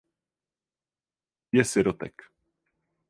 Je 1.59 1.65
sirotek. 1.73 2.27